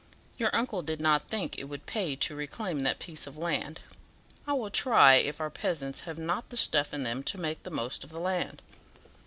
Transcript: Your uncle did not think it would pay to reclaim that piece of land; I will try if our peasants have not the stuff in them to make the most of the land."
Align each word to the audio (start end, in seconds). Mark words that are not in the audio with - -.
Your 0.35 0.49
uncle 0.55 0.81
did 0.81 0.99
not 0.99 1.27
think 1.27 1.59
it 1.59 1.65
would 1.65 1.85
pay 1.85 2.15
to 2.15 2.33
reclaim 2.35 2.79
that 2.79 2.97
piece 2.97 3.27
of 3.27 3.37
land; 3.37 3.81
I 4.47 4.53
will 4.53 4.71
try 4.71 5.17
if 5.17 5.39
our 5.39 5.51
peasants 5.51 5.99
have 6.09 6.17
not 6.17 6.49
the 6.49 6.57
stuff 6.57 6.91
in 6.91 7.03
them 7.03 7.21
to 7.21 7.37
make 7.37 7.61
the 7.61 7.69
most 7.69 8.03
of 8.03 8.09
the 8.09 8.19
land." 8.19 8.63